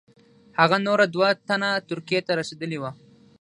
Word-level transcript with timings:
هغه 0.59 0.77
نور 0.85 0.99
دوه 1.15 1.29
تنه 1.47 1.69
ترکیې 1.89 2.19
ته 2.27 2.31
رسېدلي 2.39 2.77
وه. 2.79 2.91